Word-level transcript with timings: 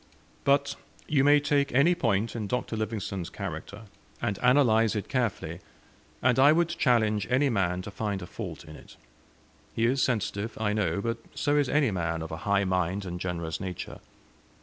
But 0.45 0.75
you 1.07 1.23
may 1.23 1.39
take 1.39 1.71
any 1.75 1.93
point 1.93 2.35
in 2.35 2.47
Dr. 2.47 2.75
Livingstone's 2.75 3.29
character, 3.29 3.83
and 4.19 4.39
analyse 4.41 4.95
it 4.95 5.07
carefully, 5.07 5.59
and 6.23 6.39
I 6.39 6.51
would 6.51 6.69
challenge 6.69 7.27
any 7.29 7.51
man 7.51 7.83
to 7.83 7.91
find 7.91 8.19
a 8.23 8.25
fault 8.25 8.65
in 8.65 8.75
it. 8.75 8.95
He 9.75 9.85
is 9.85 10.01
sensitive, 10.01 10.57
I 10.59 10.73
know; 10.73 11.01
but 11.01 11.19
so 11.35 11.55
is 11.55 11.69
any 11.69 11.91
man 11.91 12.23
of 12.23 12.31
a 12.31 12.37
high 12.49 12.63
mind 12.65 13.05
and 13.05 13.19
generous 13.19 13.59
nature. 13.59 13.99